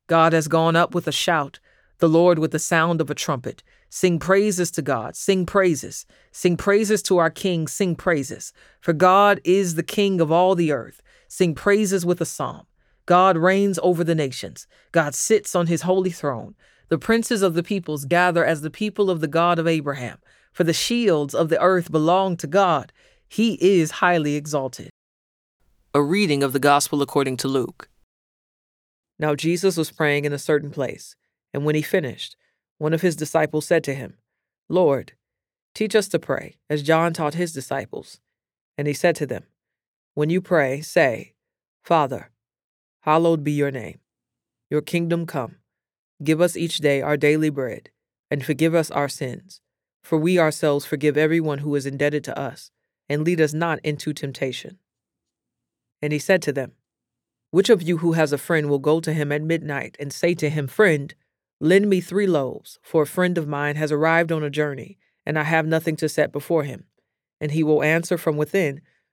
God 0.08 0.34
has 0.34 0.48
gone 0.48 0.76
up 0.76 0.96
with 0.96 1.08
a 1.08 1.12
shout, 1.12 1.60
the 2.00 2.10
Lord 2.10 2.40
with 2.40 2.50
the 2.50 2.58
sound 2.58 3.02
of 3.02 3.12
a 3.12 3.16
trumpet. 3.16 3.62
Sing 3.88 4.18
praises 4.18 4.72
to 4.72 4.82
God, 4.82 5.16
sing 5.16 5.46
praises. 5.46 6.08
Sing 6.32 6.58
praises 6.58 7.04
to 7.04 7.20
our 7.20 7.30
King, 7.30 7.68
sing 7.68 7.96
praises. 7.96 8.52
For 8.82 8.94
God 8.94 9.40
is 9.44 9.76
the 9.76 9.84
King 9.84 10.20
of 10.20 10.32
all 10.32 10.56
the 10.56 10.72
earth. 10.72 11.04
Sing 11.30 11.56
praises 11.56 12.06
with 12.06 12.20
a 12.20 12.26
psalm. 12.26 12.66
God 13.06 13.38
reigns 13.38 13.80
over 13.82 14.04
the 14.04 14.16
nations. 14.16 14.68
God 14.92 15.16
sits 15.16 15.56
on 15.56 15.68
his 15.68 15.84
holy 15.84 16.10
throne. 16.10 16.56
The 16.90 16.98
princes 16.98 17.42
of 17.42 17.54
the 17.54 17.64
peoples 17.64 18.04
gather 18.04 18.44
as 18.44 18.62
the 18.62 18.70
people 18.70 19.10
of 19.10 19.22
the 19.22 19.28
God 19.28 19.58
of 19.58 19.68
Abraham. 19.68 20.18
For 20.52 20.64
the 20.66 20.74
shields 20.74 21.34
of 21.34 21.50
the 21.50 21.62
earth 21.62 21.92
belong 21.92 22.36
to 22.38 22.48
God. 22.48 22.92
He 23.28 23.54
is 23.62 23.92
highly 23.92 24.36
exalted. 24.36 24.90
A 25.94 26.02
reading 26.02 26.44
of 26.44 26.52
the 26.52 26.60
Gospel 26.60 27.02
according 27.02 27.38
to 27.38 27.48
Luke. 27.48 27.90
Now 29.20 29.36
Jesus 29.36 29.78
was 29.78 29.92
praying 29.92 30.26
in 30.26 30.34
a 30.34 30.40
certain 30.40 30.72
place, 30.72 31.16
and 31.54 31.66
when 31.66 31.76
he 31.76 31.82
finished, 31.82 32.36
one 32.78 32.94
of 32.94 33.02
his 33.02 33.16
disciples 33.16 33.66
said 33.66 33.84
to 33.84 33.94
him, 33.94 34.18
Lord, 34.68 35.14
teach 35.76 35.96
us 35.96 36.08
to 36.10 36.20
pray, 36.20 36.58
as 36.70 36.84
John 36.84 37.14
taught 37.14 37.34
his 37.36 37.54
disciples. 37.54 38.20
And 38.78 38.88
he 38.88 38.94
said 38.94 39.16
to 39.18 39.26
them, 39.26 39.44
When 40.20 40.30
you 40.30 40.42
pray, 40.42 40.82
say, 40.82 41.32
Father, 41.82 42.32
hallowed 43.04 43.42
be 43.42 43.54
your 43.54 43.72
name. 43.72 44.00
Your 44.70 44.82
kingdom 44.82 45.26
come. 45.26 45.60
Give 46.22 46.42
us 46.42 46.58
each 46.58 46.80
day 46.80 47.02
our 47.02 47.16
daily 47.16 47.50
bread, 47.50 47.90
and 48.30 48.44
forgive 48.44 48.76
us 48.76 48.92
our 48.92 49.08
sins, 49.08 49.62
for 50.04 50.18
we 50.18 50.38
ourselves 50.38 50.84
forgive 50.86 51.16
everyone 51.16 51.60
who 51.60 51.74
is 51.74 51.86
indebted 51.86 52.26
to 52.26 52.38
us 52.38 52.70
and 53.08 53.24
lead 53.24 53.40
us 53.40 53.54
not 53.54 53.80
into 53.82 54.12
temptation. 54.12 54.80
And 56.02 56.12
he 56.12 56.20
said 56.20 56.42
to 56.42 56.52
them, 56.52 56.74
Which 57.52 57.70
of 57.70 57.82
you 57.82 58.00
who 58.00 58.12
has 58.12 58.34
a 58.34 58.38
friend 58.38 58.70
will 58.70 58.80
go 58.80 59.00
to 59.00 59.14
him 59.14 59.32
at 59.32 59.42
midnight 59.42 59.96
and 60.02 60.12
say 60.12 60.34
to 60.34 60.50
him, 60.50 60.68
Friend, 60.68 61.16
lend 61.62 61.90
me 61.90 62.02
three 62.02 62.28
loaves, 62.28 62.78
for 62.84 63.04
a 63.04 63.08
friend 63.08 63.38
of 63.38 63.48
mine 63.48 63.78
has 63.78 63.90
arrived 63.90 64.34
on 64.34 64.44
a 64.44 64.50
journey, 64.50 64.98
and 65.26 65.40
I 65.40 65.44
have 65.44 65.66
nothing 65.66 65.96
to 65.96 66.10
set 66.10 66.34
before 66.34 66.64
him? 66.64 66.88
And 67.40 67.54
he 67.54 67.64
will 67.64 67.82
answer 67.82 68.18
from 68.18 68.36
within, 68.36 68.82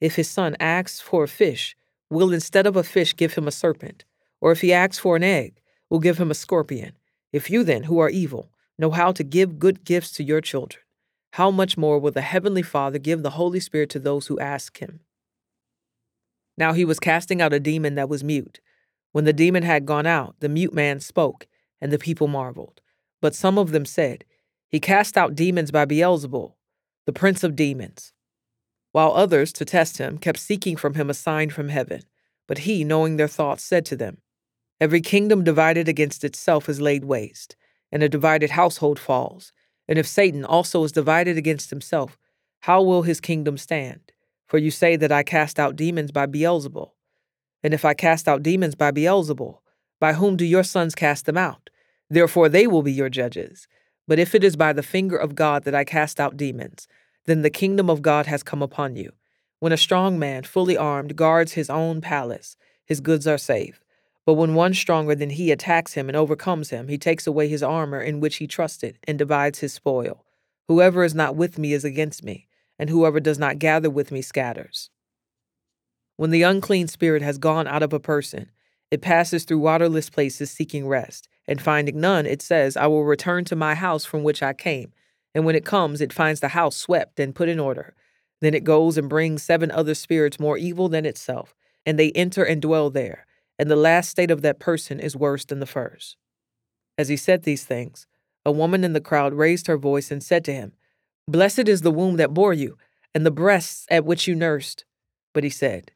if 0.00 0.16
his 0.16 0.28
son 0.28 0.56
asks 0.60 1.00
for 1.00 1.24
a 1.24 1.28
fish, 1.28 1.76
will 2.10 2.32
instead 2.32 2.66
of 2.66 2.76
a 2.76 2.82
fish 2.82 3.16
give 3.16 3.34
him 3.34 3.48
a 3.48 3.52
serpent? 3.52 4.04
Or 4.40 4.52
if 4.52 4.60
he 4.60 4.72
asks 4.72 4.98
for 4.98 5.16
an 5.16 5.22
egg, 5.22 5.60
will 5.88 6.00
give 6.00 6.18
him 6.18 6.30
a 6.30 6.34
scorpion? 6.34 6.92
If 7.32 7.50
you 7.50 7.64
then, 7.64 7.84
who 7.84 7.98
are 7.98 8.10
evil, 8.10 8.50
know 8.78 8.90
how 8.90 9.12
to 9.12 9.24
give 9.24 9.58
good 9.58 9.84
gifts 9.84 10.12
to 10.12 10.24
your 10.24 10.40
children, 10.40 10.82
how 11.32 11.50
much 11.50 11.76
more 11.76 11.98
will 11.98 12.12
the 12.12 12.20
Heavenly 12.20 12.62
Father 12.62 12.98
give 12.98 13.22
the 13.22 13.30
Holy 13.30 13.58
Spirit 13.58 13.90
to 13.90 13.98
those 13.98 14.28
who 14.28 14.38
ask 14.38 14.78
Him? 14.78 15.00
Now 16.56 16.72
he 16.72 16.84
was 16.84 17.00
casting 17.00 17.42
out 17.42 17.52
a 17.52 17.58
demon 17.58 17.96
that 17.96 18.08
was 18.08 18.22
mute. 18.22 18.60
When 19.10 19.24
the 19.24 19.32
demon 19.32 19.64
had 19.64 19.86
gone 19.86 20.06
out, 20.06 20.36
the 20.40 20.48
mute 20.48 20.72
man 20.72 21.00
spoke, 21.00 21.48
and 21.80 21.92
the 21.92 21.98
people 21.98 22.28
marveled. 22.28 22.80
But 23.20 23.34
some 23.34 23.58
of 23.58 23.72
them 23.72 23.84
said, 23.84 24.24
He 24.68 24.78
cast 24.78 25.18
out 25.18 25.34
demons 25.34 25.70
by 25.70 25.86
Beelzebul, 25.86 26.54
the 27.06 27.12
prince 27.12 27.42
of 27.42 27.56
demons. 27.56 28.12
While 28.94 29.10
others, 29.14 29.52
to 29.54 29.64
test 29.64 29.98
him, 29.98 30.18
kept 30.18 30.38
seeking 30.38 30.76
from 30.76 30.94
him 30.94 31.10
a 31.10 31.14
sign 31.14 31.50
from 31.50 31.68
heaven. 31.68 32.02
But 32.46 32.58
he, 32.58 32.84
knowing 32.84 33.16
their 33.16 33.26
thoughts, 33.26 33.64
said 33.64 33.84
to 33.86 33.96
them, 33.96 34.18
Every 34.80 35.00
kingdom 35.00 35.42
divided 35.42 35.88
against 35.88 36.22
itself 36.22 36.68
is 36.68 36.80
laid 36.80 37.04
waste, 37.04 37.56
and 37.90 38.04
a 38.04 38.08
divided 38.08 38.50
household 38.50 39.00
falls. 39.00 39.52
And 39.88 39.98
if 39.98 40.06
Satan 40.06 40.44
also 40.44 40.84
is 40.84 40.92
divided 40.92 41.36
against 41.36 41.70
himself, 41.70 42.16
how 42.60 42.84
will 42.84 43.02
his 43.02 43.20
kingdom 43.20 43.58
stand? 43.58 44.12
For 44.46 44.58
you 44.58 44.70
say 44.70 44.94
that 44.94 45.10
I 45.10 45.24
cast 45.24 45.58
out 45.58 45.74
demons 45.74 46.12
by 46.12 46.26
Beelzebul. 46.26 46.92
And 47.64 47.74
if 47.74 47.84
I 47.84 47.94
cast 47.94 48.28
out 48.28 48.44
demons 48.44 48.76
by 48.76 48.92
Beelzebul, 48.92 49.58
by 49.98 50.12
whom 50.12 50.36
do 50.36 50.44
your 50.44 50.62
sons 50.62 50.94
cast 50.94 51.26
them 51.26 51.36
out? 51.36 51.68
Therefore 52.08 52.48
they 52.48 52.68
will 52.68 52.82
be 52.82 52.92
your 52.92 53.08
judges. 53.08 53.66
But 54.06 54.20
if 54.20 54.36
it 54.36 54.44
is 54.44 54.54
by 54.54 54.72
the 54.72 54.84
finger 54.84 55.16
of 55.16 55.34
God 55.34 55.64
that 55.64 55.74
I 55.74 55.82
cast 55.82 56.20
out 56.20 56.36
demons, 56.36 56.86
then 57.26 57.42
the 57.42 57.50
kingdom 57.50 57.88
of 57.88 58.02
God 58.02 58.26
has 58.26 58.42
come 58.42 58.62
upon 58.62 58.96
you. 58.96 59.12
When 59.60 59.72
a 59.72 59.78
strong 59.78 60.18
man, 60.18 60.42
fully 60.42 60.76
armed, 60.76 61.16
guards 61.16 61.52
his 61.52 61.70
own 61.70 62.00
palace, 62.00 62.56
his 62.84 63.00
goods 63.00 63.26
are 63.26 63.38
safe. 63.38 63.80
But 64.26 64.34
when 64.34 64.54
one 64.54 64.74
stronger 64.74 65.14
than 65.14 65.30
he 65.30 65.50
attacks 65.50 65.94
him 65.94 66.08
and 66.08 66.16
overcomes 66.16 66.70
him, 66.70 66.88
he 66.88 66.98
takes 66.98 67.26
away 67.26 67.48
his 67.48 67.62
armor 67.62 68.00
in 68.00 68.20
which 68.20 68.36
he 68.36 68.46
trusted 68.46 68.98
and 69.06 69.18
divides 69.18 69.58
his 69.58 69.72
spoil. 69.72 70.24
Whoever 70.68 71.04
is 71.04 71.14
not 71.14 71.36
with 71.36 71.58
me 71.58 71.72
is 71.74 71.84
against 71.84 72.24
me, 72.24 72.48
and 72.78 72.88
whoever 72.88 73.20
does 73.20 73.38
not 73.38 73.58
gather 73.58 73.90
with 73.90 74.10
me 74.10 74.22
scatters. 74.22 74.90
When 76.16 76.30
the 76.30 76.42
unclean 76.42 76.88
spirit 76.88 77.22
has 77.22 77.38
gone 77.38 77.66
out 77.66 77.82
of 77.82 77.92
a 77.92 78.00
person, 78.00 78.50
it 78.90 79.02
passes 79.02 79.44
through 79.44 79.58
waterless 79.58 80.08
places 80.08 80.50
seeking 80.50 80.86
rest, 80.86 81.28
and 81.46 81.60
finding 81.60 82.00
none, 82.00 82.24
it 82.26 82.40
says, 82.40 82.76
I 82.76 82.86
will 82.86 83.04
return 83.04 83.44
to 83.46 83.56
my 83.56 83.74
house 83.74 84.04
from 84.04 84.22
which 84.22 84.42
I 84.42 84.52
came. 84.52 84.92
And 85.34 85.44
when 85.44 85.56
it 85.56 85.64
comes, 85.64 86.00
it 86.00 86.12
finds 86.12 86.40
the 86.40 86.48
house 86.48 86.76
swept 86.76 87.18
and 87.18 87.34
put 87.34 87.48
in 87.48 87.58
order. 87.58 87.94
Then 88.40 88.54
it 88.54 88.64
goes 88.64 88.96
and 88.96 89.08
brings 89.08 89.42
seven 89.42 89.70
other 89.70 89.94
spirits 89.94 90.38
more 90.38 90.56
evil 90.56 90.88
than 90.88 91.06
itself, 91.06 91.54
and 91.84 91.98
they 91.98 92.12
enter 92.12 92.44
and 92.44 92.60
dwell 92.62 92.90
there 92.90 93.26
and 93.58 93.70
the 93.70 93.76
last 93.76 94.10
state 94.10 94.30
of 94.30 94.42
that 94.42 94.58
person 94.58 94.98
is 94.98 95.16
worse 95.16 95.44
than 95.44 95.60
the 95.60 95.66
first. 95.66 96.16
As 96.98 97.08
he 97.08 97.16
said 97.16 97.42
these 97.42 97.64
things, 97.64 98.06
a 98.44 98.52
woman 98.52 98.84
in 98.84 98.92
the 98.92 99.00
crowd 99.00 99.34
raised 99.34 99.66
her 99.66 99.76
voice 99.76 100.10
and 100.10 100.22
said 100.22 100.44
to 100.44 100.52
him, 100.52 100.72
Blessed 101.26 101.68
is 101.68 101.82
the 101.82 101.90
womb 101.90 102.16
that 102.16 102.34
bore 102.34 102.52
you, 102.52 102.76
and 103.14 103.24
the 103.24 103.30
breasts 103.30 103.86
at 103.90 104.04
which 104.04 104.26
you 104.26 104.34
nursed. 104.34 104.84
But 105.32 105.44
he 105.44 105.50
said, 105.50 105.92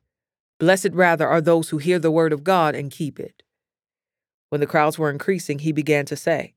Blessed 0.59 0.91
rather 0.93 1.29
are 1.29 1.41
those 1.41 1.69
who 1.69 1.79
hear 1.79 1.99
the 1.99 2.11
word 2.11 2.33
of 2.33 2.45
God 2.45 2.75
and 2.75 2.91
keep 2.91 3.21
it. 3.21 3.43
When 4.49 4.61
the 4.61 4.67
crowds 4.67 4.99
were 4.99 5.11
increasing, 5.11 5.59
he 5.61 5.73
began 5.73 6.07
to 6.07 6.17
say, 6.17 6.55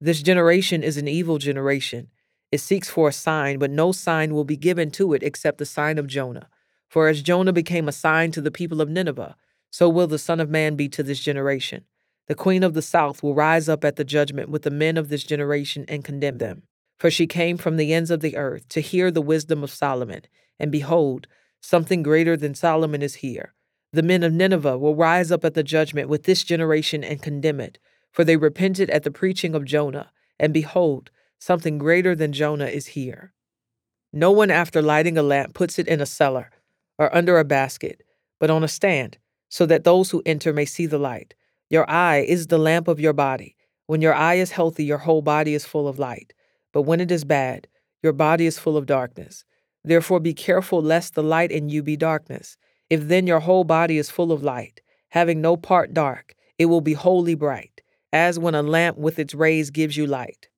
This 0.00 0.22
generation 0.22 0.82
is 0.82 0.98
an 0.98 1.08
evil 1.08 1.38
generation. 1.38 2.08
It 2.52 2.60
seeks 2.60 2.90
for 2.90 3.08
a 3.08 3.12
sign, 3.12 3.58
but 3.58 3.70
no 3.70 3.92
sign 3.92 4.34
will 4.34 4.44
be 4.44 4.56
given 4.56 4.90
to 4.92 5.14
it 5.14 5.22
except 5.22 5.58
the 5.58 5.64
sign 5.66 5.96
of 5.96 6.06
Jonah. 6.06 6.48
For 6.88 7.08
as 7.08 7.22
Jonah 7.22 7.52
became 7.52 7.88
a 7.88 7.92
sign 7.92 8.30
to 8.32 8.40
the 8.40 8.50
people 8.50 8.80
of 8.80 8.90
Nineveh, 8.90 9.36
so 9.70 9.88
will 9.88 10.06
the 10.06 10.18
Son 10.18 10.38
of 10.38 10.50
Man 10.50 10.76
be 10.76 10.88
to 10.90 11.02
this 11.02 11.20
generation. 11.20 11.84
The 12.28 12.34
Queen 12.34 12.62
of 12.62 12.74
the 12.74 12.82
South 12.82 13.22
will 13.22 13.34
rise 13.34 13.68
up 13.68 13.84
at 13.84 13.96
the 13.96 14.04
judgment 14.04 14.50
with 14.50 14.62
the 14.62 14.70
men 14.70 14.96
of 14.96 15.08
this 15.08 15.24
generation 15.24 15.84
and 15.88 16.04
condemn 16.04 16.38
them. 16.38 16.64
For 16.98 17.10
she 17.10 17.26
came 17.26 17.56
from 17.56 17.76
the 17.76 17.92
ends 17.92 18.10
of 18.10 18.20
the 18.20 18.36
earth 18.36 18.68
to 18.70 18.80
hear 18.80 19.10
the 19.10 19.22
wisdom 19.22 19.62
of 19.62 19.70
Solomon, 19.70 20.22
and 20.58 20.70
behold, 20.72 21.26
something 21.60 22.02
greater 22.02 22.36
than 22.36 22.54
Solomon 22.54 23.02
is 23.02 23.16
here. 23.16 23.54
The 23.92 24.02
men 24.02 24.22
of 24.22 24.32
Nineveh 24.32 24.78
will 24.78 24.94
rise 24.94 25.32
up 25.32 25.44
at 25.44 25.54
the 25.54 25.62
judgment 25.62 26.08
with 26.08 26.24
this 26.24 26.42
generation 26.42 27.02
and 27.02 27.22
condemn 27.22 27.60
it, 27.60 27.78
for 28.16 28.24
they 28.24 28.38
repented 28.38 28.88
at 28.88 29.02
the 29.02 29.10
preaching 29.10 29.54
of 29.54 29.66
Jonah, 29.66 30.10
and 30.40 30.54
behold, 30.54 31.10
something 31.38 31.76
greater 31.76 32.16
than 32.16 32.32
Jonah 32.32 32.64
is 32.64 32.86
here. 32.86 33.34
No 34.10 34.30
one 34.30 34.50
after 34.50 34.80
lighting 34.80 35.18
a 35.18 35.22
lamp 35.22 35.52
puts 35.52 35.78
it 35.78 35.86
in 35.86 36.00
a 36.00 36.06
cellar 36.06 36.50
or 36.96 37.14
under 37.14 37.38
a 37.38 37.44
basket, 37.44 38.02
but 38.40 38.48
on 38.48 38.64
a 38.64 38.68
stand 38.68 39.18
so 39.50 39.66
that 39.66 39.84
those 39.84 40.10
who 40.10 40.22
enter 40.24 40.54
may 40.54 40.64
see 40.64 40.86
the 40.86 40.96
light. 40.96 41.34
Your 41.68 41.88
eye 41.90 42.24
is 42.26 42.46
the 42.46 42.56
lamp 42.56 42.88
of 42.88 42.98
your 42.98 43.12
body. 43.12 43.54
When 43.86 44.00
your 44.00 44.14
eye 44.14 44.36
is 44.36 44.50
healthy, 44.52 44.86
your 44.86 44.98
whole 44.98 45.20
body 45.20 45.52
is 45.52 45.66
full 45.66 45.86
of 45.86 45.98
light. 45.98 46.32
But 46.72 46.82
when 46.82 47.02
it 47.02 47.10
is 47.10 47.24
bad, 47.24 47.68
your 48.02 48.14
body 48.14 48.46
is 48.46 48.58
full 48.58 48.78
of 48.78 48.86
darkness. 48.86 49.44
Therefore, 49.84 50.20
be 50.20 50.32
careful 50.32 50.80
lest 50.80 51.14
the 51.14 51.22
light 51.22 51.52
in 51.52 51.68
you 51.68 51.82
be 51.82 51.98
darkness. 51.98 52.56
If 52.88 53.08
then 53.08 53.26
your 53.26 53.40
whole 53.40 53.64
body 53.64 53.98
is 53.98 54.08
full 54.08 54.32
of 54.32 54.42
light, 54.42 54.80
having 55.10 55.42
no 55.42 55.58
part 55.58 55.92
dark, 55.92 56.34
it 56.58 56.66
will 56.66 56.80
be 56.80 56.94
wholly 56.94 57.34
bright, 57.34 57.82
as 58.12 58.38
when 58.38 58.54
a 58.54 58.62
lamp 58.62 58.96
with 58.96 59.18
its 59.18 59.34
rays 59.34 59.70
gives 59.70 59.96
you 59.96 60.06
light. 60.06 60.48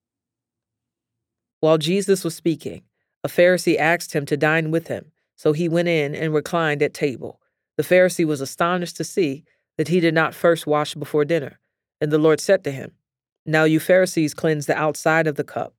While 1.61 1.79
Jesus 1.79 2.23
was 2.23 2.35
speaking, 2.35 2.83
a 3.25 3.29
Pharisee 3.29 3.79
asked 3.79 4.13
him 4.13 4.27
to 4.27 4.37
dine 4.37 4.71
with 4.71 4.87
him, 4.89 5.13
so 5.37 5.53
he 5.53 5.69
went 5.69 5.89
in 5.89 6.15
and 6.15 6.33
reclined 6.33 6.83
at 6.83 6.95
table. 6.95 7.41
The 7.77 7.83
Pharisee 7.83 8.27
was 8.27 8.41
astonished 8.41 8.97
to 8.97 9.05
see 9.05 9.45
that 9.77 9.89
he 9.89 10.01
did 10.01 10.15
not 10.15 10.35
first 10.35 10.67
wash 10.67 10.95
before 10.95 11.25
dinner. 11.25 11.59
And 12.01 12.13
the 12.13 12.19
Lord 12.19 12.41
said 12.41 12.63
to 12.65 12.71
him, 12.71 12.93
Now 13.45 13.65
you 13.65 13.81
Pharisees 13.81 14.35
cleanse 14.35 14.67
the 14.67 14.77
outside 14.77 15.27
of 15.27 15.37
the 15.37 15.45
cup 15.45 15.75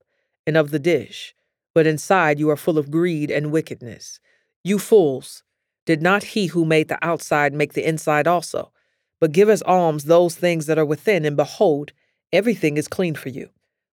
and 0.46 0.58
of 0.58 0.72
the 0.72 0.80
dish, 0.80 1.34
but 1.74 1.88
inside 1.88 2.40
you 2.40 2.50
are 2.50 2.58
full 2.58 2.78
of 2.78 2.92
greed 2.92 3.30
and 3.32 3.52
wickedness. 3.52 4.20
You 4.64 4.80
fools! 4.80 5.44
Did 5.86 6.02
not 6.02 6.24
he 6.24 6.48
who 6.48 6.66
made 6.66 6.88
the 6.88 7.04
outside 7.06 7.54
make 7.54 7.74
the 7.74 7.88
inside 7.88 8.28
also? 8.28 8.72
But 9.20 9.32
give 9.32 9.50
as 9.50 9.62
alms 9.64 10.06
those 10.06 10.36
things 10.36 10.66
that 10.68 10.78
are 10.78 10.86
within, 10.86 11.26
and 11.26 11.36
behold, 11.36 11.92
everything 12.32 12.78
is 12.78 12.88
clean 12.88 13.16
for 13.16 13.30
you. 13.30 13.50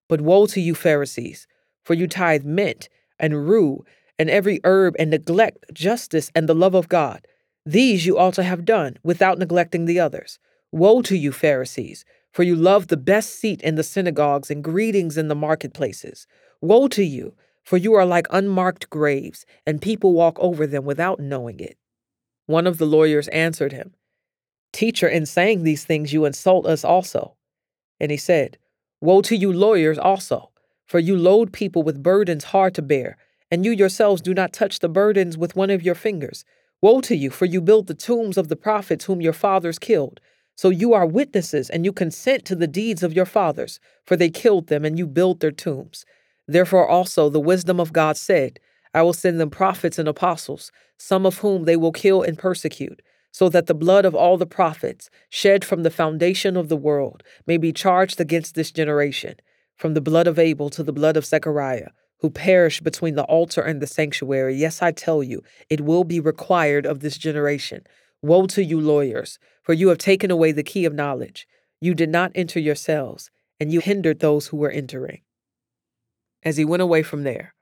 But 0.07 0.21
woe 0.21 0.45
to 0.47 0.61
you, 0.61 0.73
Pharisees, 0.73 1.47
for 1.83 1.93
you 1.93 2.07
tithe 2.07 2.45
mint 2.45 2.89
and 3.19 3.47
rue 3.47 3.83
and 4.19 4.29
every 4.29 4.59
herb 4.63 4.95
and 4.97 5.11
neglect 5.11 5.65
justice 5.73 6.31
and 6.33 6.47
the 6.47 6.55
love 6.55 6.73
of 6.73 6.89
God. 6.89 7.25
These 7.65 8.05
you 8.05 8.17
ought 8.17 8.33
to 8.35 8.43
have 8.43 8.65
done, 8.65 8.97
without 9.03 9.37
neglecting 9.37 9.85
the 9.85 9.99
others. 9.99 10.39
Woe 10.71 11.01
to 11.03 11.17
you, 11.17 11.31
Pharisees, 11.31 12.05
for 12.31 12.43
you 12.43 12.55
love 12.55 12.87
the 12.87 12.97
best 12.97 13.39
seat 13.39 13.61
in 13.61 13.75
the 13.75 13.83
synagogues 13.83 14.49
and 14.49 14.63
greetings 14.63 15.17
in 15.17 15.27
the 15.27 15.35
marketplaces. 15.35 16.27
Woe 16.61 16.87
to 16.89 17.03
you, 17.03 17.33
for 17.63 17.77
you 17.77 17.93
are 17.93 18.05
like 18.05 18.27
unmarked 18.29 18.89
graves, 18.89 19.45
and 19.65 19.81
people 19.81 20.13
walk 20.13 20.37
over 20.39 20.65
them 20.65 20.85
without 20.85 21.19
knowing 21.19 21.59
it. 21.59 21.77
One 22.45 22.65
of 22.65 22.77
the 22.77 22.85
lawyers 22.85 23.27
answered 23.29 23.73
him, 23.73 23.93
Teacher, 24.71 25.07
in 25.07 25.25
saying 25.25 25.63
these 25.63 25.85
things, 25.85 26.13
you 26.13 26.25
insult 26.25 26.65
us 26.65 26.83
also. 26.83 27.35
And 27.99 28.11
he 28.11 28.17
said, 28.17 28.57
Woe 29.01 29.21
to 29.21 29.35
you, 29.35 29.51
lawyers, 29.51 29.97
also, 29.97 30.51
for 30.85 30.99
you 30.99 31.15
load 31.17 31.53
people 31.53 31.83
with 31.83 32.03
burdens 32.03 32.45
hard 32.45 32.75
to 32.75 32.81
bear, 32.81 33.17
and 33.49 33.63
you 33.65 33.71
yourselves 33.71 34.21
do 34.21 34.33
not 34.33 34.53
touch 34.53 34.79
the 34.79 34.89
burdens 34.89 35.37
with 35.37 35.55
one 35.55 35.69
of 35.69 35.83
your 35.83 35.95
fingers. 35.95 36.43
Woe 36.81 37.01
to 37.01 37.15
you, 37.15 37.29
for 37.29 37.45
you 37.45 37.61
build 37.61 37.87
the 37.87 37.93
tombs 37.93 38.37
of 38.37 38.49
the 38.49 38.55
prophets 38.55 39.05
whom 39.05 39.21
your 39.21 39.33
fathers 39.33 39.79
killed. 39.79 40.19
So 40.55 40.69
you 40.69 40.93
are 40.93 41.05
witnesses, 41.05 41.69
and 41.69 41.85
you 41.85 41.93
consent 41.93 42.45
to 42.45 42.55
the 42.55 42.67
deeds 42.67 43.03
of 43.03 43.13
your 43.13 43.25
fathers, 43.25 43.79
for 44.05 44.15
they 44.15 44.29
killed 44.29 44.67
them, 44.67 44.85
and 44.85 44.97
you 44.97 45.07
built 45.07 45.39
their 45.39 45.51
tombs. 45.51 46.05
Therefore 46.47 46.87
also 46.87 47.29
the 47.29 47.39
wisdom 47.39 47.79
of 47.79 47.93
God 47.93 48.17
said, 48.17 48.59
I 48.93 49.01
will 49.03 49.13
send 49.13 49.39
them 49.39 49.49
prophets 49.49 49.99
and 49.99 50.07
apostles, 50.07 50.71
some 50.97 51.25
of 51.25 51.39
whom 51.39 51.65
they 51.65 51.75
will 51.75 51.91
kill 51.91 52.23
and 52.23 52.37
persecute, 52.37 53.01
so 53.31 53.49
that 53.49 53.67
the 53.67 53.75
blood 53.75 54.05
of 54.05 54.15
all 54.15 54.37
the 54.37 54.45
prophets, 54.45 55.09
shed 55.29 55.63
from 55.63 55.83
the 55.83 55.91
foundation 55.91 56.57
of 56.57 56.69
the 56.69 56.77
world, 56.77 57.23
may 57.45 57.57
be 57.57 57.71
charged 57.71 58.19
against 58.19 58.55
this 58.55 58.71
generation, 58.71 59.35
from 59.75 59.93
the 59.93 60.01
blood 60.01 60.27
of 60.27 60.39
Abel 60.39 60.69
to 60.71 60.83
the 60.83 60.93
blood 60.93 61.17
of 61.17 61.25
Zechariah 61.25 61.89
who 62.19 62.29
perished 62.29 62.83
between 62.83 63.15
the 63.15 63.23
altar 63.25 63.61
and 63.61 63.81
the 63.81 63.87
sanctuary. 63.87 64.55
Yes, 64.55 64.81
I 64.81 64.91
tell 64.91 65.21
you, 65.21 65.43
it 65.69 65.81
will 65.81 66.03
be 66.03 66.19
required 66.19 66.85
of 66.85 66.99
this 66.99 67.17
generation. 67.17 67.85
Woe 68.21 68.47
to 68.47 68.63
you, 68.63 68.79
lawyers, 68.79 69.37
for 69.61 69.73
you 69.73 69.89
have 69.89 69.99
taken 69.99 70.31
away 70.31 70.51
the 70.51 70.63
key 70.63 70.85
of 70.85 70.93
knowledge. 70.93 71.47
You 71.79 71.93
did 71.93 72.09
not 72.09 72.31
enter 72.33 72.59
yourselves, 72.59 73.29
and 73.59 73.71
you 73.71 73.79
hindered 73.79 74.19
those 74.19 74.47
who 74.47 74.57
were 74.57 74.71
entering. 74.71 75.21
As 76.43 76.57
he 76.57 76.65
went 76.65 76.81
away 76.81 77.03
from 77.03 77.23
there, 77.23 77.53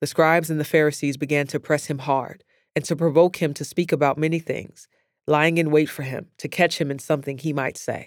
the 0.00 0.06
scribes 0.06 0.50
and 0.50 0.60
the 0.60 0.64
Pharisees 0.64 1.16
began 1.16 1.46
to 1.48 1.58
press 1.58 1.86
him 1.86 1.98
hard 1.98 2.44
and 2.76 2.84
to 2.84 2.96
provoke 2.96 3.36
him 3.36 3.54
to 3.54 3.64
speak 3.64 3.90
about 3.90 4.18
many 4.18 4.38
things, 4.38 4.86
lying 5.26 5.58
in 5.58 5.70
wait 5.70 5.88
for 5.88 6.02
him 6.02 6.26
to 6.38 6.48
catch 6.48 6.80
him 6.80 6.90
in 6.90 6.98
something 6.98 7.38
he 7.38 7.52
might 7.52 7.76
say. 7.78 8.02